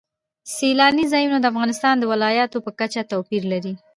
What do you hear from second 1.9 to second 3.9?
د ولایاتو په کچه توپیر لري.